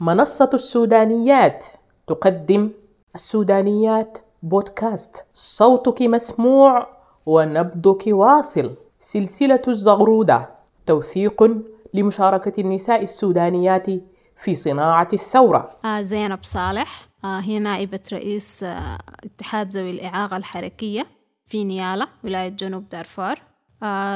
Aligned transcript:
منصة 0.00 0.50
السودانيات. 0.54 1.66
تقدم 2.06 2.70
السودانيات 3.14 4.18
بودكاست. 4.42 5.24
صوتك 5.34 6.02
مسموع 6.02 6.88
ونبضك 7.26 8.02
واصل. 8.06 8.74
سلسلة 8.98 9.62
الزغرودة. 9.68 10.48
توثيق 10.86 11.42
لمشاركة 11.94 12.60
النساء 12.60 13.02
السودانيات 13.02 13.86
في 14.36 14.54
صناعة 14.54 15.08
الثورة. 15.12 15.68
آه 15.84 16.02
زينب 16.02 16.38
صالح. 16.42 17.08
آه 17.24 17.40
هي 17.40 17.58
نائبة 17.58 18.00
رئيس 18.12 18.64
آه 18.64 18.98
اتحاد 19.24 19.68
ذوي 19.68 19.90
الإعاقة 19.90 20.36
الحركية 20.36 21.06
في 21.46 21.64
نيالا 21.64 22.06
ولاية 22.24 22.48
جنوب 22.48 22.88
دارفور. 22.88 23.34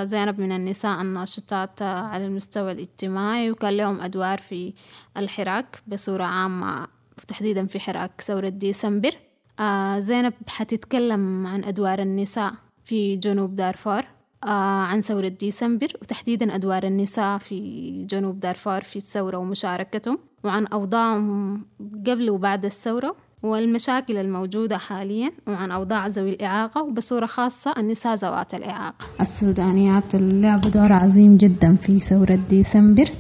زينب 0.05 0.41
من 0.41 0.53
النساء 0.53 1.01
الناشطات 1.03 1.83
آه 1.83 2.01
على 2.01 2.27
المستوى 2.27 2.73
الاجتماعي 2.73 3.51
وكان 3.51 3.77
لهم 3.77 4.01
أدوار 4.01 4.39
في 4.39 4.75
الحراك 5.17 5.83
بصورة 5.87 6.25
عامة 6.25 6.87
وتحديدا 7.19 7.67
في 7.67 7.81
حراك 7.81 8.21
ثورة 8.21 8.49
ديسمبر. 8.49 9.15
آه 9.61 9.99
زينب 9.99 10.33
حتتكلم 10.49 11.47
عن 11.47 11.65
أدوار 11.65 12.03
النساء 12.03 12.53
في 12.85 13.17
جنوب 13.17 13.57
دارفور 13.57 14.03
آه 14.45 14.83
عن 14.85 15.01
ثورة 15.01 15.29
ديسمبر 15.29 15.89
وتحديدا 16.03 16.55
أدوار 16.55 16.85
النساء 16.85 17.39
في 17.39 18.05
جنوب 18.11 18.41
دارفور 18.41 18.81
في 18.81 18.97
الثورة 18.97 19.37
ومشاركتهم 19.39 20.19
وعن 20.45 20.67
أوضاعهم 20.67 21.67
قبل 22.07 22.31
وبعد 22.31 22.65
الثورة. 22.65 23.17
والمشاكل 23.45 24.17
الموجودة 24.17 24.79
حاليا 24.79 25.31
وعن 25.49 25.71
أوضاع 25.71 26.07
ذوي 26.07 26.31
الإعاقة 26.31 26.83
وبصورة 26.83 27.27
خاصة 27.27 27.75
النساء 27.79 28.15
ذوات 28.15 28.55
الإعاقة. 28.55 29.07
السودانيات 29.21 30.15
لعبوا 30.15 30.71
دور 30.71 30.93
عظيم 30.93 31.37
جدا 31.37 31.77
في 31.77 31.99
ثورة 31.99 32.39
ديسمبر. 32.51 33.11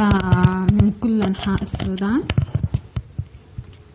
آه 0.00 0.66
من 0.72 0.90
كل 1.00 1.22
أنحاء 1.22 1.62
السودان. 1.62 2.22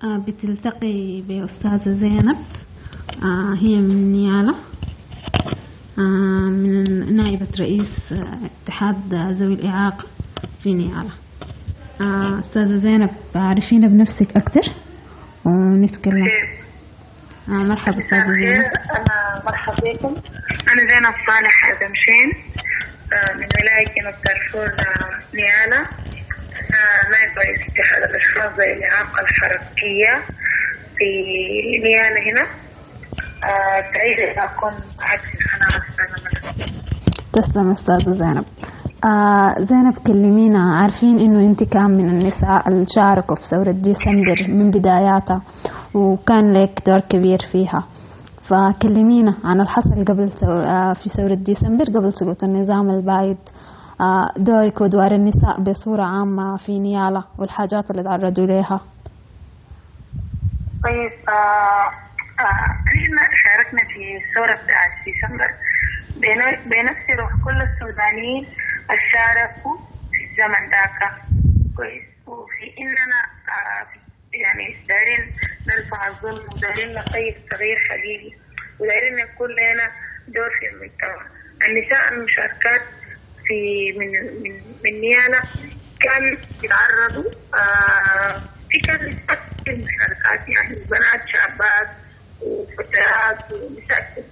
آه 0.04 0.18
بتلتقي 0.18 1.22
بأستاذة 1.22 1.94
زينب. 1.94 2.38
آه 3.23 3.56
هي 3.58 3.75
من 3.75 4.12
نيالا. 4.12 4.56
آه 5.97 6.50
من 6.50 7.16
نائبة 7.16 7.47
رئيس 7.59 8.14
اتحاد 8.64 9.14
ذوي 9.14 9.53
الإعاقة 9.53 10.06
في 10.64 10.73
نيالا. 10.73 11.12
آه 12.02 12.40
أستاذة 12.40 12.78
زينب 12.78 13.09
عارفين 13.36 13.88
بنفسك 13.88 14.38
أكتر 14.38 14.62
ونتكلم 15.45 16.27
آه 17.47 17.51
مرحبا 17.51 17.99
أستاذة 17.99 18.27
زينب. 18.27 18.65
أنا 18.95 19.41
مرحبا 19.45 19.93
بكم. 19.93 20.15
أنا 20.67 20.93
زينب 20.93 21.13
صالح 21.27 21.71
دمشين 21.81 22.53
آه 23.13 23.33
من 23.33 23.47
ولاية 23.55 23.93
جنوب 24.01 24.16
دارفور 24.25 24.75
نيالا. 25.33 25.77
أنا 26.69 27.09
نائب 27.11 27.38
رئيس 27.38 27.59
اتحاد 27.61 28.03
الأشخاص 28.09 28.59
ذوي 28.59 28.73
الإعاقة 28.73 29.21
الحركية 29.21 30.23
في 30.97 31.07
نيالا 31.83 32.31
هنا. 32.31 32.47
آه 33.43 33.91
سعيدة 33.93 34.31
أن 34.33 34.39
أكون 34.39 34.73
معك 34.99 35.19
في 35.19 35.33
القناة 35.33 35.77
أستاذة 35.77 36.71
تسلم 37.33 37.71
أستاذة 37.71 38.11
زينب. 38.11 38.45
آه 39.06 39.56
زينب 39.59 39.98
كلمينا 40.08 40.73
عارفين 40.73 41.20
إنه 41.20 41.39
أنت 41.50 41.64
كان 41.64 41.92
من 41.92 42.09
النساء 42.09 42.67
اللي 42.70 42.86
شاركوا 42.95 43.36
في 43.36 43.42
ثورة 43.52 43.72
ديسمبر 43.72 44.36
من 44.47 44.72
بداياتها 44.72 45.42
وكان 45.94 46.53
لك 46.53 46.81
دور 46.88 47.00
كبير 47.00 47.39
فيها. 47.52 47.84
فكلمينا 48.50 49.34
عن 49.44 49.62
الحصل 49.62 50.06
قبل. 50.06 50.31
آه 50.44 50.94
في 50.94 51.09
ثورة 51.09 51.34
ديسمبر 51.34 51.86
قبل 51.86 52.14
سقوط 52.14 52.44
النظام 52.44 52.89
البايد. 52.89 53.38
آه 54.02 54.30
دورك 54.38 54.81
ودور 54.81 55.12
النساء 55.12 55.59
بصورة 55.62 56.03
عامة 56.03 56.58
في 56.58 56.80
نيالا 56.80 57.23
والحاجات 57.38 57.92
اللي 57.92 58.03
تعرضوا 58.03 58.45
لها 58.45 58.80
طيب 60.84 61.12
آه 61.30 61.88
إحنا 62.40 63.22
شاركنا 63.44 63.81
في 63.81 64.02
الثورة 64.17 64.53
بتاعت 64.64 64.92
ديسمبر. 65.06 65.50
بنفس 66.66 67.19
روح 67.19 67.31
كل 67.46 67.62
السودانيين 67.62 68.46
شاركوا 69.12 69.78
في 70.12 70.23
الزمن 70.25 70.69
ذاك. 70.69 71.12
كويس. 71.78 72.03
وفي 72.28 72.73
إننا 72.79 73.22
آه 73.50 73.88
يعني 74.34 74.78
دايرين 74.88 75.34
نرفع 75.68 76.07
الظلم 76.07 76.50
ودايرين 76.53 76.94
نقيد 76.94 77.35
تغيير 77.51 77.78
حقيقي 77.90 78.35
ودايرين 78.79 79.19
يكون 79.19 79.50
لنا 79.51 79.91
دور 80.28 80.50
في 80.59 80.68
المجتمع. 80.73 81.25
النساء 81.68 82.13
المشاركات 82.13 82.81
في 83.47 83.91
من 84.00 84.12
من 84.44 84.62
من 84.84 85.00
نيالا 85.02 85.44
كان 86.02 86.38
بيتعرضوا 86.62 87.31
آه 87.56 88.41
في 88.69 88.79
كان 88.88 89.17
كثير 89.28 89.75
مشاركات 89.75 90.50
يعني 90.50 90.75
بنات 90.75 91.22
شابات 91.28 91.90
وفتيات 92.41 93.52
ونساء 93.52 94.23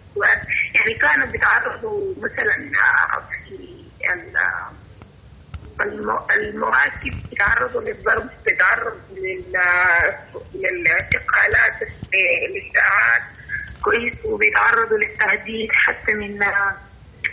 يعني 0.75 0.94
كانوا 1.02 1.28
بيتعرضوا 1.28 2.14
مثلا 2.18 2.56
في 3.30 3.43
المواكب 6.36 7.14
بيتعرضوا 7.30 7.81
للضرب 7.81 8.30
بيتعرضوا 8.46 9.00
للاعتقالات 10.53 11.81
الإساءات 12.50 13.22
كويس 13.84 14.25
وبيتعرضوا 14.25 14.97
للتهديد 14.97 15.69
حتى 15.72 16.14
من 16.14 16.40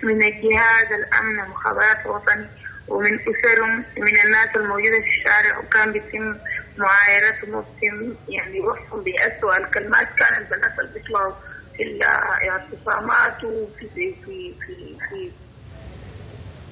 من 0.03 0.23
الجهاز 0.23 0.93
الأمن 0.93 1.41
المخابرات 1.41 2.07
الوطني 2.07 2.47
ومن 2.89 3.19
أسرهم 3.21 3.85
من 3.99 4.21
الناس 4.25 4.57
الموجودة 4.57 5.01
في 5.01 5.09
الشارع. 5.19 5.59
وكان 5.59 5.93
بيتم 5.93 6.39
معايرتهم 6.79 7.55
وبيتم 7.55 8.17
يعني 8.29 8.61
وصفهم 8.61 9.05
بأسوأ 9.05 9.57
الكلمات 9.57 10.09
كان 10.19 10.35
البنات 10.39 10.79
اللي 10.79 10.93
بيطلعوا 10.95 11.33
في 11.77 11.83
الاعتصامات 11.83 13.45
وفي 13.45 13.89
في 13.95 14.15
في 14.25 14.55
في 14.67 14.99
في, 15.09 15.31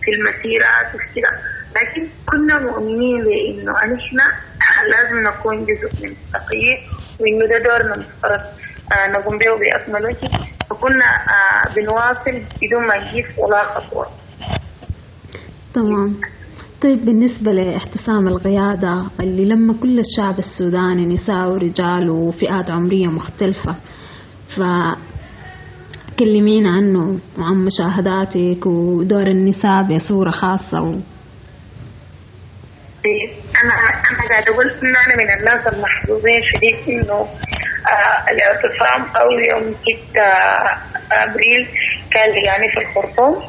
في 0.09 0.15
المسيرات 0.17 0.95
وفي 0.95 1.05
كده 1.21 1.29
لكن 1.77 2.09
كنا 2.31 2.59
مؤمنين 2.59 3.25
بإنه 3.25 3.73
إحنا 4.61 4.83
لازم 4.93 5.29
نكون 5.29 5.65
جزء 5.65 5.93
من 6.03 6.11
التغيير 6.11 6.79
وإنه 7.21 7.47
ده 7.47 7.59
دورنا 7.59 7.97
مفترض 7.97 8.41
آه 8.93 9.07
نقوم 9.13 9.39
به 9.39 9.47
باكمل 9.59 10.07
وجه 10.07 10.29
فكنا 10.71 11.05
آه 11.05 11.75
بنواصل 11.75 12.43
بدون 12.63 12.87
ما 12.87 13.11
نجيب 13.11 13.25
ولا 13.39 13.63
خطوة. 13.63 14.07
تمام. 15.75 16.17
طيب 16.83 17.05
بالنسبة 17.05 17.53
لاحتسام 17.53 18.29
القيادة 18.29 19.05
اللي 19.21 19.45
لما 19.45 19.75
كل 19.83 19.99
الشعب 19.99 20.39
السوداني 20.39 21.07
نساء 21.15 21.49
ورجال 21.49 22.11
وفئات 22.11 22.71
عمرية 22.71 23.07
مختلفة 23.07 23.77
فكلمينا 26.19 26.71
عنه 26.71 27.19
وعن 27.39 27.55
مشاهداتك 27.65 28.67
ودور 28.67 29.27
النساء 29.27 29.83
بصورة 29.83 30.31
خاصة 30.31 30.83
و... 30.83 30.95
أنا 33.65 33.75
أنا 34.11 34.29
قاعدة 34.29 34.53
أقول 34.55 34.71
إنه 34.71 34.99
أنا 35.07 35.17
من 35.17 35.31
الناس 35.41 35.67
المحظوظين 35.75 36.41
شديد 36.55 36.89
إنه 36.89 37.15
آه 37.15 38.31
الاعتصام 38.31 39.17
أو 39.17 39.31
يوم 39.31 39.75
6 39.75 40.21
أبريل 41.13 41.69
كان 42.11 42.45
يعني 42.45 42.69
في 42.69 42.79
الخرطوم. 42.81 43.43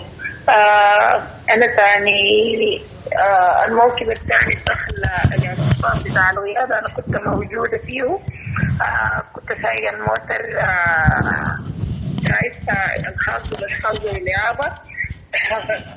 آه 0.49 1.23
أنا 1.53 1.67
ثاني 1.75 2.81
آه 3.19 3.65
الموكب 3.67 4.09
الثاني 4.11 4.55
دخل 4.67 4.95
الاعتصام 5.35 6.03
بتاع 6.11 6.31
الغياب 6.31 6.71
أنا 6.71 6.93
كنت 6.95 7.15
موجودة 7.27 7.77
فيه. 7.85 8.03
آه 8.81 9.23
كنت 9.33 9.47
سايقة 9.61 9.95
الموتر 9.95 10.59
ذوي 13.97 14.17
الإعاقة 14.17 14.83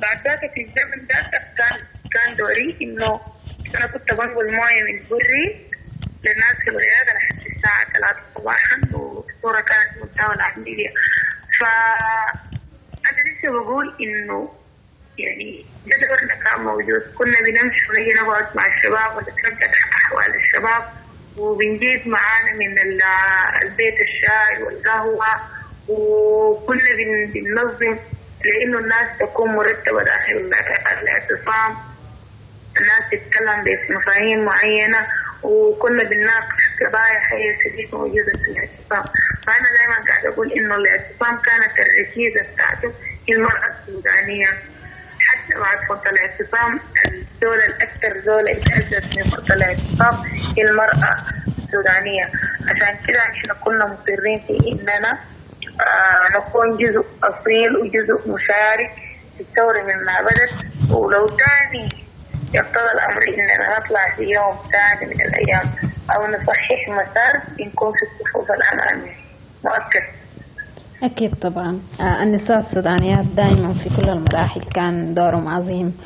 بعد 0.02 0.24
ذاك 0.24 0.40
في 0.54 0.60
الزمن 0.60 1.06
ذاك 1.06 1.30
كان 1.58 1.78
كان 2.12 2.36
دوري 2.36 2.78
إنه 2.82 3.20
أنا 3.76 3.86
كنت 3.86 4.10
بنقل 4.12 4.52
موية 4.52 4.82
من 4.82 5.08
بري 5.10 5.66
للناس 6.24 6.56
في 6.64 6.70
الغيادة 6.70 7.12
لحد 7.16 7.46
الساعة 7.56 7.84
3 7.92 8.20
صباحا 8.34 8.76
والصورة 8.92 9.60
كانت 9.60 10.02
منتهى 10.02 10.42
عملية 10.42 10.88
ف 11.58 11.62
أنا 13.06 13.16
لسه 13.30 13.50
بقول 13.52 13.94
إنه 14.00 14.52
يعني 15.18 15.64
ده 15.86 16.06
دورنا 16.06 16.34
كان 16.34 16.60
موجود. 16.60 17.02
كنا 17.18 17.36
بنمشي 17.40 17.80
ونجي 17.90 18.12
نقعد 18.14 18.56
مع 18.56 18.66
الشباب 18.66 19.16
ونترجع 19.16 19.70
أحوال 19.96 20.34
الشباب 20.34 20.84
وبنجيب 21.38 22.08
معانا 22.08 22.52
من 22.52 22.78
البيت 23.62 23.94
الشاي 23.94 24.62
والقهوة. 24.62 25.26
وكنا 25.88 26.80
بننظم 27.34 27.98
لأنه 28.44 28.78
الناس 28.78 29.18
تكون 29.18 29.50
مرتبة 29.54 30.02
داخل 30.02 30.52
الاعتصام. 31.02 31.76
الناس 32.80 33.04
تتكلم 33.12 33.64
بمفاهيم 33.64 34.44
معينة 34.44 35.06
وكنا 35.42 36.04
بنناقش 36.04 36.62
قضايا 36.86 37.18
حية 37.20 37.56
شديد 37.64 37.94
موجودة 37.94 38.32
في 38.44 38.50
الاعتصام. 38.50 39.12
فأنا 39.46 39.66
دائما 39.78 40.06
قاعدة 40.08 40.28
أقول 40.28 40.52
إنه 40.52 40.74
الاعتصام 40.74 41.38
كانت 41.38 41.72
الركيزة 41.78 42.52
بتاعته 42.54 42.92
هي 43.28 43.34
المرأة 43.34 43.66
السودانية. 43.78 44.48
حتى 45.20 45.58
بعد 45.60 45.78
فرصة 45.88 46.10
الاعتصام 46.10 46.80
الزولة 47.06 47.64
الأكثر 47.66 48.20
زولة 48.20 48.52
اتأذت 48.52 49.04
من 49.18 49.30
فرصة 49.30 49.54
الاعتصام 49.54 50.14
هي 50.58 50.62
المرأة 50.62 51.16
السودانية. 51.58 52.26
عشان 52.68 53.06
كده 53.08 53.20
إحنا 53.20 53.54
كنا 53.54 53.86
مصرين 53.86 54.40
في 54.46 54.72
إننا 54.72 55.12
آه 55.12 55.31
نكون 56.36 56.76
جزء 56.76 57.04
أصيل 57.24 57.76
وجزء 57.76 58.30
مشارك 58.34 58.90
في 59.36 59.40
الثورة 59.40 59.82
من 59.82 60.04
ما 60.06 60.20
بدت. 60.26 60.54
ولو 60.90 61.26
تاني 61.26 61.88
يقتضى 62.54 62.90
الأمر 62.94 63.22
إننا 63.28 63.78
نطلع 63.78 64.16
في 64.16 64.22
يوم 64.22 64.54
ثاني 64.72 65.14
من 65.14 65.20
الأيام 65.20 65.72
أو 66.16 66.26
نصحح 66.26 66.88
مسار 66.88 67.56
بنكون 67.58 67.92
في 67.92 68.02
الصفوف 68.02 68.48
الأمامية 68.50 69.12
مؤكد. 69.64 70.04
أكيد 71.02 71.34
طبعا. 71.34 71.80
آه، 72.00 72.22
النساء 72.22 72.58
السودانيات 72.60 73.24
دائما 73.24 73.74
في 73.74 73.88
كل 73.96 74.10
المراحل 74.10 74.60
كان 74.74 75.14
دورهم 75.14 75.48
عظيم. 75.48 75.96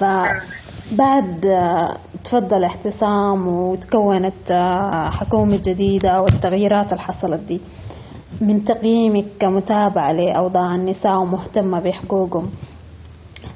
فبعد 0.00 1.44
آه، 1.44 1.96
تفضل 2.24 2.64
اعتصام 2.64 3.48
وتكونت 3.48 4.50
آه، 4.50 5.10
حكومة 5.10 5.56
جديدة 5.56 6.20
والتغييرات 6.20 6.92
اللي 6.92 7.02
حصلت 7.02 7.40
دي 7.40 7.60
من 8.40 8.64
تقييمك 8.64 9.24
كمتابعة 9.40 10.12
لأوضاع 10.12 10.74
النساء 10.74 11.16
ومهتمة 11.16 11.80
بحقوقهم. 11.80 12.50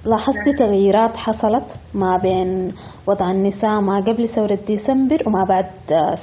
لاحظت 0.04 0.58
تغييرات 0.58 1.16
حصلت 1.16 1.64
ما 1.94 2.16
بين 2.16 2.72
وضع 3.06 3.30
النساء 3.30 3.80
ما 3.80 3.96
قبل 4.00 4.28
ثورة 4.28 4.58
ديسمبر 4.66 5.19
وما 5.26 5.44
بعد 5.44 5.66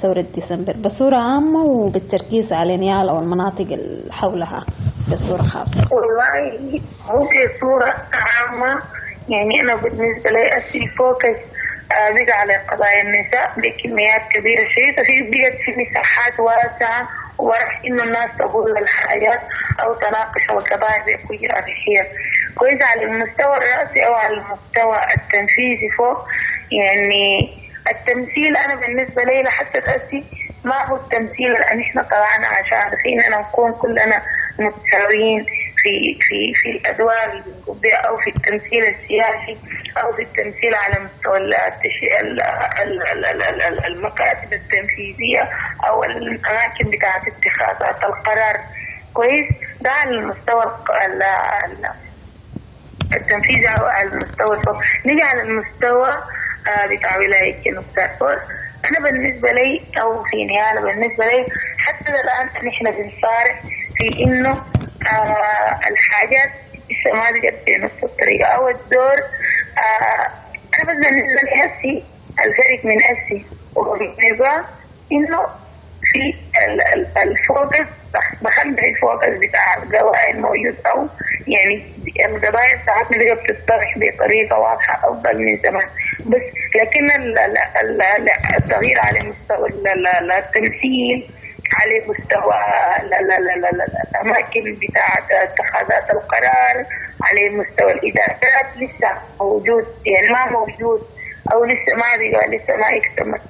ثورة 0.02 0.24
ديسمبر؟ 0.34 0.76
بصورة 0.84 1.16
عامة 1.16 1.64
وبالتركيز 1.64 2.52
على 2.52 2.76
نيالا 2.76 3.12
والمناطق 3.12 3.60
اللي 3.72 4.12
حولها 4.12 4.60
بصورة 5.12 5.42
خاصة. 5.42 5.80
والله 5.92 6.80
هو 7.10 7.22
بصورة 7.24 7.94
عامة. 8.12 8.82
يعني 9.28 9.60
أنا 9.60 9.74
بالنسبة 9.82 10.30
لي 10.30 10.56
أسي 10.56 10.80
فوكس 10.98 11.40
آه، 11.92 12.10
بقى 12.14 12.38
على 12.40 12.52
قضايا 12.70 13.02
النساء 13.02 13.46
بكميات 13.56 14.22
كبيرة 14.32 14.64
شيء. 14.76 14.90
ففي 14.96 15.16
بقت 15.30 15.56
في 15.64 15.70
مساحات 15.82 16.40
واسعة 16.40 17.08
وراح 17.42 17.80
إنه 17.86 18.02
الناس 18.02 18.30
تقول 18.38 18.78
الحاجات 18.78 19.40
أو 19.80 19.94
تناقش 19.94 20.50
القضايا 20.50 21.04
بكل 21.06 21.46
أريحية 21.50 22.08
كويس 22.58 22.82
على 22.82 23.02
المستوى 23.04 23.56
الرئاسي 23.56 24.06
أو 24.06 24.14
على 24.14 24.34
المستوى 24.34 24.96
التنفيذي 25.16 25.88
فوق 25.98 26.26
يعني 26.72 27.54
التمثيل 27.90 28.56
أنا 28.56 28.74
بالنسبة 28.74 29.22
لي 29.22 29.42
لحتى 29.42 29.80
تأسي 29.80 30.24
ما 30.64 30.86
هو 30.86 30.96
التمثيل 30.96 31.46
اللي 31.46 31.82
إحنا 31.82 32.02
طلعنا 32.02 32.46
عشان 32.46 32.98
فينا 33.02 33.38
نكون 33.38 33.72
كلنا 33.72 34.22
متساويين. 34.58 35.46
في 35.82 36.18
في 36.20 36.52
في 36.62 36.70
الأدوار 36.78 37.30
اللي 37.30 37.42
بنقوم 37.46 37.78
بها 37.80 37.96
أو 37.96 38.16
في 38.16 38.30
التمثيل 38.36 38.84
السياسي 38.84 39.58
أو 40.02 40.12
في 40.12 40.22
التمثيل 40.22 40.74
على 40.74 41.04
مستوى 41.04 41.36
المكاتب 43.86 44.52
التنفيذية 44.52 45.48
أو 45.88 46.04
الأماكن 46.04 46.90
بتاعت 46.90 47.22
اتخاذات 47.28 48.04
القرار. 48.04 48.56
كويس؟ 49.14 49.46
ده 49.80 49.90
على 49.90 50.10
المستوى 50.10 50.64
التنفيذي 53.12 53.68
أو 53.68 53.84
على 53.84 54.08
المستوى 54.08 54.58
نيجي 55.06 55.22
على 55.22 55.42
المستوى 55.42 56.08
آه، 56.68 56.86
بتاع 56.86 57.16
ولاية 57.16 57.62
جنوب 57.62 57.84
دارفور 57.96 58.36
أنا 58.84 59.00
بالنسبة 59.00 59.52
لي 59.52 59.80
أو 60.02 60.22
في 60.24 60.44
نيالا 60.44 60.80
بالنسبة 60.80 61.24
لي 61.24 61.46
حتى 61.78 62.10
الآن 62.10 62.46
نحن 62.68 62.84
بنصارع 62.84 63.60
في 63.96 64.24
إنه 64.24 64.62
آه 65.06 65.78
الحاجات 65.90 66.50
لسه 66.90 67.12
ما 67.16 67.30
بقت 67.30 67.54
بنفس 67.66 68.04
الطريقة. 68.04 68.46
أو 68.48 68.68
الدور 68.68 69.18
آه 69.78 70.26
أنا 70.74 70.84
بس 70.84 70.96
بالنسبة 71.04 71.40
لي 71.42 71.64
هسي 71.64 72.04
الفرق 72.44 72.84
من 72.84 72.96
هسي 73.02 73.44
وبالنظام 73.76 74.64
إنه 75.12 75.46
في 76.02 76.22
ال- 76.64 76.80
ال- 76.94 77.18
الفوكس 77.18 77.88
بخلي 78.42 78.88
الفوكس 78.88 79.48
بتاع 79.48 79.74
القضايا 79.76 80.30
الموجود 80.30 80.76
أو 80.86 81.08
يعني 81.46 81.82
القضايا 82.26 82.86
ساعات 82.86 83.06
بقى 83.10 83.34
بتطرح 83.34 83.94
بطريقة 83.98 84.58
واضحة 84.58 85.08
أفضل 85.08 85.38
من 85.38 85.56
زمان. 85.62 85.86
بس 86.20 86.42
لكن 86.80 87.10
ال- 87.10 87.38
ال- 87.38 87.58
ال- 87.80 88.02
ال- 88.02 88.56
التغيير 88.56 88.98
على 89.00 89.20
مستوى 89.20 89.68
ال- 89.68 89.88
ال- 89.88 90.06
ال- 90.06 90.32
التمثيل 90.32 91.30
على 91.78 91.96
مستوى 92.10 92.56
ال- 93.00 93.14
ال- 93.14 93.32
ال- 93.32 93.50
ال- 93.50 93.64
ال- 93.82 93.96
الأماكن 94.10 94.64
بتاعة 94.82 95.26
اتخاذات 95.44 96.10
القرار 96.10 96.76
على 97.26 97.42
مستوى. 97.58 97.92
الادارات 97.92 98.68
لسه 98.76 99.10
موجود 99.40 99.84
يعني 100.12 100.28
ما 100.32 100.42
موجود 100.58 101.00
أو 101.52 101.64
لسه 101.64 101.92
ما 102.02 102.10
لسه 102.56 102.72
ما 102.76 102.88
اكتمل 102.98 103.40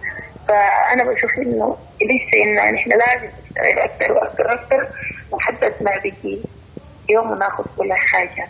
فأنا 0.49 1.03
بشوف 1.05 1.31
إنه 1.47 1.77
لسه 2.11 2.35
انه 2.45 2.71
نحن 2.71 2.91
لازم 2.91 3.27
نشتغل 3.27 3.79
أكثر 3.79 4.13
وأكثر 4.13 4.51
وأكثر 4.51 4.89
لحد 5.39 5.83
ما 5.85 5.91
بيجي 6.03 6.43
يوم 7.11 7.39
ناخذ 7.39 7.65
كل 7.79 7.93
حاجة. 7.93 8.47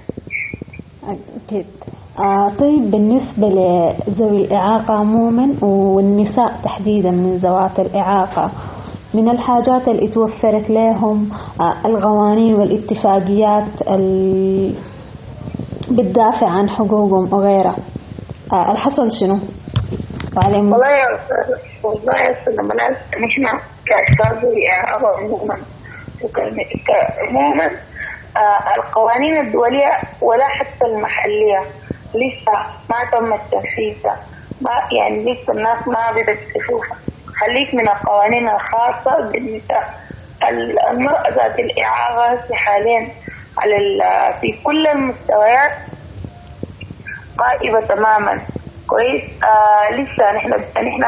أكيد. 1.46 1.66
آه 2.18 2.48
طيب 2.58 2.90
بالنسبة 2.90 3.46
لذوي 3.48 4.44
الإعاقة 4.44 4.94
عموما 4.94 5.64
والنساء 5.64 6.60
تحديدا 6.64 7.10
من 7.10 7.36
ذوات 7.36 7.78
الإعاقة 7.78 8.52
من 9.14 9.28
الحاجات 9.28 9.88
اللي 9.88 10.08
توفرت 10.08 10.70
لهم 10.70 11.30
آه 11.60 11.86
القوانين 11.86 12.54
والاتفاقيات 12.54 13.82
اللي 13.88 14.74
بتدافع 15.90 16.48
عن 16.50 16.70
حقوقهم 16.70 17.34
وغيرها. 17.34 17.76
آه 18.52 18.72
الحصل 18.72 19.08
شنو؟ 19.20 19.38
والله 20.72 20.88
يا 20.90 21.06
والله 21.84 22.14
يا 22.16 22.62
منال 22.62 22.96
نحن 23.24 23.58
كأشخاص 23.86 24.44
عموما 25.18 25.56
عموما 27.28 27.64
آه 28.36 28.74
القوانين 28.78 29.46
الدولية 29.46 29.90
ولا 30.22 30.48
حتى 30.48 30.84
المحلية 30.94 31.60
لسه 32.14 32.52
ما 32.90 33.10
تم 33.12 33.36
تنفيذها. 33.50 34.16
ما 34.60 34.70
يعني 34.98 35.32
لسه 35.32 35.52
الناس 35.52 35.88
ما 35.88 36.10
بدأت 36.12 36.38
تشوفها. 36.54 36.96
خليك 37.40 37.74
من 37.74 37.88
القوانين 37.88 38.48
الخاصة 38.48 39.30
بالنساء 39.32 39.94
ال- 40.48 40.78
المرأة 40.88 41.28
ذات 41.30 41.58
الإعاقة 41.58 42.54
حاليا 42.54 43.08
على 43.58 43.76
في 44.40 44.52
كل 44.64 44.86
المستويات 44.86 45.72
غائبة 47.40 47.80
تماما. 47.86 48.42
كويس؟ 48.88 49.22
آه 49.44 49.92
لسه 49.92 50.32
نحن 50.32 50.52
نحن 50.84 51.04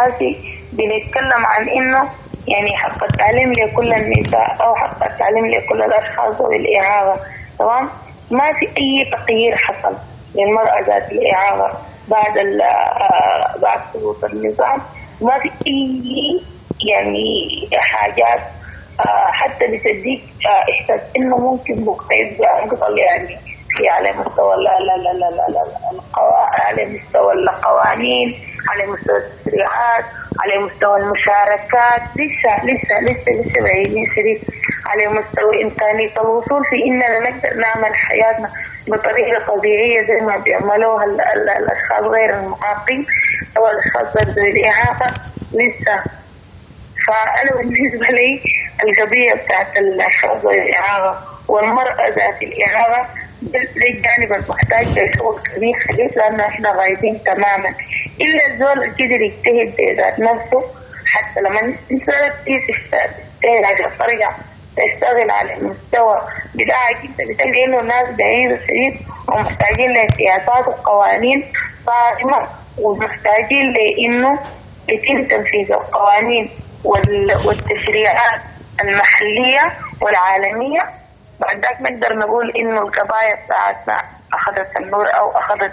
بنتكلم 0.73 1.47
عن 1.47 1.69
إنه 1.69 2.11
يعني 2.49 2.77
حق 2.77 3.05
التعليم 3.05 3.53
لكل 3.53 3.93
النساء 3.93 4.57
أو 4.67 4.75
حق 4.75 5.05
التعليم 5.05 5.47
لكل 5.47 5.83
الأشخاص 5.83 6.37
ذوي 6.43 6.57
الاعاقه 6.57 7.21
تمام؟ 7.59 7.91
ما 8.31 8.53
في 8.53 8.67
أي 8.67 9.11
تغيير 9.13 9.57
حصل 9.57 9.97
للمرأة 10.35 10.81
ذات 10.81 11.13
الاعاقه 11.13 11.79
بعد 12.09 12.39
آه، 12.39 13.59
بعد 13.63 13.81
سقوط 13.95 14.25
النظام. 14.25 14.79
ما 15.21 15.39
في 15.39 15.51
يعني 16.91 17.25
حاجات 17.75 18.41
آه، 19.01 19.31
حتى 19.33 19.67
بتديك 19.67 20.23
آه، 20.47 20.65
إحساس 20.73 21.01
إنه 21.17 21.37
ممكن 21.39 21.73
يبقى 21.83 22.65
افضل 22.65 22.99
يعني 22.99 23.37
في 23.77 23.89
على 23.89 24.11
مستوى 24.11 24.57
لا 24.57 24.79
لا 24.81 24.97
لا 25.03 25.13
لا 25.13 25.31
لا 25.31 25.47
لا. 25.53 25.65
على 26.67 26.85
مستوى 26.85 27.33
القوانين 27.33 28.35
على 28.71 28.87
مستوى 28.93 29.17
التشريعات 29.17 30.05
على 30.41 30.59
مستوى 30.59 30.97
المشاركات 31.01 32.03
لسه 32.17 32.65
لسه 32.65 33.01
لسه 33.01 33.33
لسه 33.33 33.63
بعيدين 33.63 34.05
شديد 34.17 34.41
على 34.87 35.09
مستوى 35.09 35.63
إمكانية 35.65 36.13
الوصول 36.21 36.63
في 36.71 36.77
إننا 36.87 37.19
نقدر 37.31 37.55
نعمل 37.57 37.95
حياتنا 37.95 38.49
بطريقة 38.89 39.47
طبيعية 39.47 40.07
زي 40.07 40.21
ما 40.27 40.37
بيعملوها 40.37 41.05
ال- 41.05 41.21
ال- 41.21 41.51
الأشخاص 41.51 42.03
غير 42.15 42.31
المعاقين 42.41 43.07
الأشخاص 43.57 44.17
ذوي 44.37 44.51
الإعاقة 44.51 45.15
لسه. 45.53 46.03
فأنا 47.07 47.51
بالنسبة 47.57 48.07
لي 48.07 48.41
القضية 48.85 49.35
بتاعت 49.35 49.77
الأشخاص 49.77 50.43
ذوي 50.45 50.63
الإعاقة 50.63 51.25
والمرأة 51.49 52.09
ذات 52.09 52.43
الإعاقة 52.43 53.09
الجانب 53.77 54.33
المحتاج 54.33 54.87
لشغل 54.87 55.41
كبير 55.57 55.75
خليل 55.89 56.11
لأنه 56.17 56.47
إحنا 56.47 56.71
غايبين 56.73 57.23
تماما. 57.25 57.69
إلا 58.21 58.47
الزول 58.53 58.93
قدر 58.95 59.21
يجتهد 59.21 59.77
بذات 59.79 60.19
نفسه 60.21 60.63
حتى 61.07 61.41
لما 61.41 61.61
الإنسان 61.61 62.31
تجتهد 62.47 63.65
عشان 63.65 63.99
ترجع 63.99 64.31
تشتغل 64.77 65.31
على 65.31 65.55
المستوى 65.55 66.19
بتاعك. 66.55 66.97
انت 67.05 67.17
بتلقى 67.31 67.65
إنه 67.65 67.81
الناس 67.81 68.09
بعيدة 68.19 68.57
شديد 68.57 69.01
ومحتاجين 69.29 69.93
لسياسات 69.93 70.69
وقوانين 70.69 71.53
صارمة 71.87 72.49
ومحتاجين 72.79 73.73
لإنه 73.73 74.41
يتم 74.89 75.25
تنفيذ 75.29 75.73
القوانين 75.73 76.51
وال- 76.85 77.47
والتشريعات 77.47 78.41
المحلية 78.81 79.73
والعالمية. 80.01 80.81
بعد 81.41 81.57
ذاك 81.61 81.81
نقدر 81.81 82.17
نقول 82.19 82.51
إنه 82.51 82.81
القضايا 82.83 83.45
بتاعتنا 83.45 84.03
أخذت 84.35 84.77
النور 84.77 85.07
أو 85.19 85.31
أخذت 85.31 85.73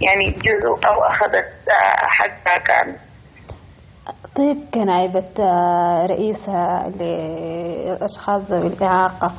يعني 0.00 0.30
جزء 0.30 0.86
أو 0.86 1.04
أخذت 1.04 1.52
آه، 1.70 2.06
حقها 2.06 2.58
كامل 2.58 2.96
طيب 4.36 4.56
كنائبة 4.74 5.24
آه، 5.38 6.06
رئيسة 6.06 6.88
للأشخاص 6.88 8.42
ذوي 8.50 8.66
الإعاقة. 8.66 9.32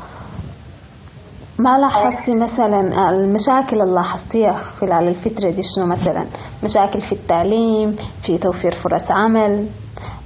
ما 1.59 1.77
لاحظتي 1.79 2.35
مثلا 2.35 3.09
المشاكل 3.09 3.81
اللي 3.81 3.93
لاحظتيها 3.93 4.53
خلال 4.53 5.07
الفترة 5.07 5.49
دي؟ 5.49 5.61
شنو 5.75 5.85
مثلا؟ 5.85 6.25
مشاكل 6.63 7.01
في 7.01 7.11
التعليم 7.11 7.95
في 8.25 8.37
توفير 8.37 8.75
فرص 8.75 9.11
عمل 9.11 9.67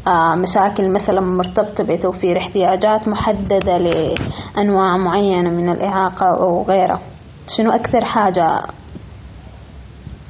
آه، 0.08 0.36
مشاكل 0.36 0.90
مثلا 0.92 1.22
مرتبطة 1.22 1.84
بتوفير 1.84 2.38
احتياجات 2.38 3.08
محددة 3.08 3.78
لأنواع 3.78 4.98
معينة 4.98 5.50
من 5.50 5.70
الإعاقة 5.70 6.26
أو 6.26 6.64
غيرها. 6.64 7.02
شنو 7.58 7.72
أكثر 7.72 8.06
حاجة 8.06 8.48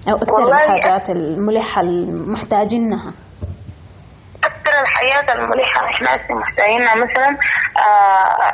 أو 0.10 0.16
أكثر 0.16 0.48
الحاجات 0.48 1.10
الملحة 1.10 1.82
المحتاجينها؟ 1.82 3.12
الحياة 4.82 5.34
الملحة. 5.34 5.86
إحنا 5.86 6.16
هسه 6.16 6.34
محتاجينها 6.36 6.96
مثلا 6.96 7.38
آه 7.78 8.54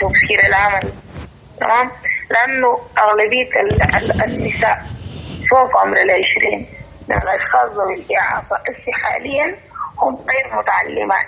توفير 0.00 0.46
العمل 0.46 0.92
تمام؟ 1.60 1.90
لأنه 2.30 2.78
أغلبية 2.98 3.60
ال- 3.60 3.96
ال- 3.96 4.22
النساء 4.24 4.82
فوق 5.50 5.76
عمر 5.80 5.96
العشرين 5.96 6.66
من 7.08 7.16
الأشخاص 7.16 7.70
ذوي 7.72 7.94
الإعاقة. 7.94 8.62
حاليا 9.02 9.56
هم 10.02 10.14
غير 10.14 10.58
متعلمات. 10.58 11.26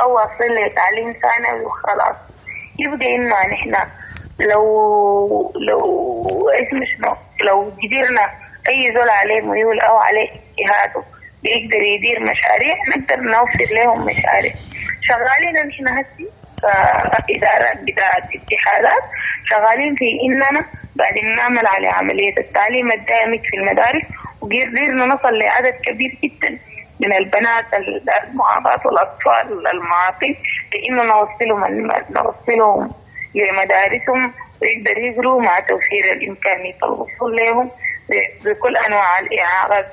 أو 0.00 0.14
واصل 0.14 0.44
لتعليم 0.54 1.12
ثانوي 1.22 1.64
وخلاص. 1.64 2.16
يبقى 2.78 3.06
إنه 3.16 3.46
نحن 3.46 3.90
لو 4.40 5.52
لو 5.68 5.80
اسمه 6.50 6.84
شنو 6.96 7.16
لو 7.46 7.60
قدرنا 7.62 8.24
أي 8.68 8.92
زول 8.94 9.08
عليه 9.10 9.40
ميول 9.40 9.80
أو 9.80 9.96
عليه 9.96 10.28
اجتهاده 10.30 11.02
بيقدر 11.44 11.82
يدير 11.94 12.20
مشاريع 12.20 12.76
نقدر 12.96 13.20
نوفر 13.20 13.74
لهم 13.74 14.00
مشاريع. 14.06 14.54
شغالين 15.08 15.66
نحن 15.68 15.88
هسي 15.88 16.26
كإدارات 17.28 17.78
بتاعت 17.82 18.22
اتحادات. 18.22 19.02
شغالين 19.50 19.94
في 19.94 20.04
إننا 20.26 20.64
قاعدين 20.98 21.36
نعمل 21.36 21.66
على 21.66 21.88
عملية 21.88 22.36
التعليم 22.38 22.92
الدائمي 22.92 23.38
في 23.38 23.56
المدارس 23.56 24.04
وقدرنا 24.40 25.06
نصل 25.06 25.38
لعدد 25.38 25.74
كبير 25.86 26.18
جدا 26.24 26.58
من 27.00 27.12
البنات 27.12 27.64
المعاقات 27.74 28.86
والأطفال 28.86 29.66
المعاقين 29.72 30.36
لإنه 30.74 31.02
نوصلهم 31.02 31.90
نوصلهم 32.10 32.90
لمدارسهم 33.34 34.32
ويقدر 34.62 34.98
يقروا 34.98 35.42
مع 35.42 35.60
توفير 35.60 36.12
الإمكانية 36.12 36.74
الوصول 36.84 37.36
لهم 37.36 37.70
بكل 38.44 38.76
أنواع 38.76 39.18
الإعاقات 39.18 39.86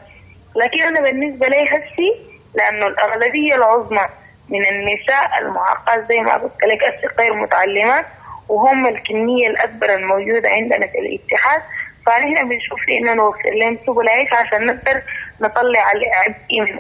لكن 0.56 0.82
أنا 0.82 1.02
بالنسبة 1.02 1.48
لي 1.48 1.64
هسي 1.70 2.16
لأنه 2.56 2.88
الأغلبية 2.88 3.56
العظمى 3.56 4.06
من 4.50 4.66
النساء 4.66 5.40
المعاقات 5.42 6.08
زي 6.10 6.20
ما 6.20 6.34
قلت 6.34 6.64
لك 6.64 6.80
غير 7.20 7.34
متعلمات 7.34 8.06
وهم 8.50 8.88
الكمية 8.88 9.48
الأكبر 9.48 9.94
الموجودة 9.96 10.50
عندنا 10.50 10.88
في 10.88 10.98
الاتحاد 11.00 11.62
فنحن 12.06 12.50
بنشوف 12.50 12.80
إنه 12.90 13.14
نوفر 13.14 13.50
لهم 13.50 13.78
سبل 13.88 14.10
عيش 14.10 14.34
عشان 14.34 14.68
نقدر 14.68 15.02
نطلع 15.42 15.92
العبء 15.92 16.62
من 16.62 16.80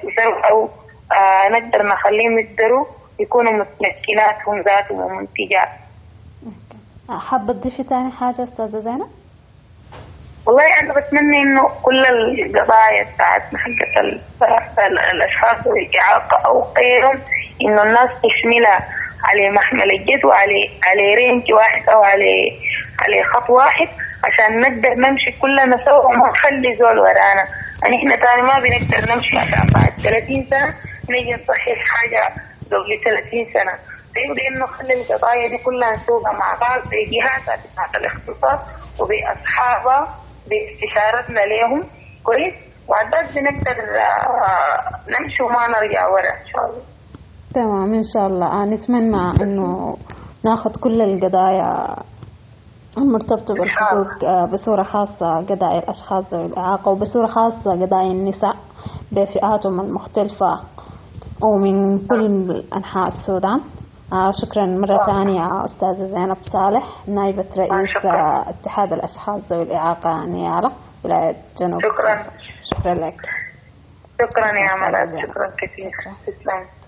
أو 0.51 0.69
آه 1.11 1.49
نقدر 1.49 1.87
نخليهم 1.87 2.39
يقدروا 2.39 2.85
يكونوا 3.19 3.53
متمكنات 3.53 4.35
هم 4.47 4.61
ذاتهم 4.61 4.99
ومنتجات 4.99 5.69
حابة 7.09 7.53
تضيفي 7.53 7.83
تاني 7.83 8.11
حاجة 8.11 8.43
أستاذة 8.43 8.79
زينب؟ 8.79 9.09
والله 10.51 10.79
أنا 10.79 10.93
بتمنى 10.93 11.37
إنه 11.41 11.67
كل 11.83 12.05
القضايا 12.05 13.03
بتاعتنا 13.13 13.59
حقت 13.59 13.97
ال- 13.97 14.21
ال- 14.79 14.99
الأشخاص 14.99 15.67
ذوي 15.67 15.85
الإعاقة 15.85 16.37
أو 16.45 16.67
غيرهم 16.77 17.21
إنه 17.61 17.83
الناس 17.83 18.09
تشملها 18.09 18.87
على 19.23 19.49
محمل 19.49 19.91
الجد 19.91 20.25
وعلى 20.25 20.69
على 20.83 21.13
رينج 21.15 21.43
واحد 21.53 21.89
أو 21.89 22.03
على 22.03 22.33
على 23.01 23.23
خط 23.23 23.49
واحد 23.49 23.87
عشان 24.23 24.61
نقدر 24.61 24.93
نمشي 24.93 25.31
كلنا 25.41 25.77
سوا 25.85 26.05
وما 26.05 26.29
نخلي 26.29 26.75
زول 26.75 26.99
ورانا. 26.99 27.45
يعني 27.83 27.95
إحنا 27.97 28.15
تاني 28.15 28.41
ما 28.41 28.59
بنقدر 28.59 29.15
نمشي 29.15 29.37
عشان 29.37 29.67
بعد 29.73 29.91
30 30.03 30.47
سنة 30.49 30.75
نيجي 31.09 31.33
نصحح 31.33 31.77
حاجة 31.93 32.33
قبل 32.71 33.01
30 33.05 33.45
سنة. 33.53 33.73
فيبقى 34.13 34.47
إنه 34.47 34.65
خلي 34.65 34.93
القضايا 34.93 35.47
دي 35.49 35.57
كلها 35.57 35.95
نسوقها 35.95 36.31
مع 36.33 36.53
بعض 36.61 36.79
بجهاتها 36.89 37.55
بتاعت 37.73 37.95
الاختصاص 37.95 38.59
وبأصحابها. 38.99 40.15
باستشارتنا 40.51 41.39
ليهم 41.39 41.83
كويس. 42.23 42.53
ذلك 42.91 43.35
بنقدر 43.35 43.77
آه، 43.97 45.11
نمشي 45.13 45.43
وما 45.43 45.67
نرجع 45.67 46.07
ورا. 46.07 46.31
إن 46.41 46.47
شاء 46.51 46.65
الله. 46.65 46.83
تمام 47.53 47.93
إن 47.93 48.03
شاء 48.13 48.27
الله. 48.27 48.47
آه، 48.61 48.65
نتمنى 48.65 49.43
إنه 49.43 49.97
ناخذ 50.45 50.71
كل 50.83 51.01
القضايا 51.01 51.95
المرتبطة 52.97 53.53
بالحقوق 53.53 54.23
آه، 54.23 54.45
بصورة 54.45 54.83
خاصة 54.83 55.35
قضايا 55.49 55.79
الأشخاص 55.79 56.33
ذوي 56.33 56.45
الإعاقة 56.45 56.91
وبصورة 56.91 57.27
خاصة 57.27 57.71
قضايا 57.71 58.11
النساء 58.11 58.55
بفئاتهم 59.11 59.79
المختلفة 59.79 60.59
ومن 61.41 62.07
كل 62.07 62.63
أنحاء 62.75 63.07
السودان. 63.07 63.61
آه 64.13 64.31
شكرا 64.41 64.65
مرة 64.65 65.05
ثانية 65.05 65.65
أستاذة 65.65 66.07
زينب 66.07 66.37
صالح 66.43 67.07
نائبة 67.07 67.47
رئيس 67.57 67.89
شكراً. 67.89 68.11
آه، 68.11 68.49
اتحاد 68.49 68.93
الأشخاص 68.93 69.51
ذوي 69.51 69.63
الإعاقة 69.63 70.25
نيارة 70.25 70.71
ولاية 71.03 71.35
جنوب 71.61 71.81
شكراً. 71.81 72.23
شكرا 72.73 72.93
لك. 72.93 73.21
شكرا 74.21 74.47
يا 74.47 74.75
ملك. 74.75 75.29
شكرا 75.29 75.47
كثير. 75.57 75.91
شكراً. 76.01 76.13
تسلم. 76.13 76.80